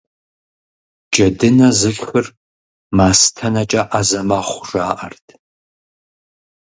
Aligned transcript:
Джэдынэ 1.11 1.69
зышхыр 1.79 2.25
мастэнэкӀэ 2.97 3.81
Ӏэзэ 3.89 4.21
мэхъу, 4.27 4.63
жаӀэрт. 4.69 5.25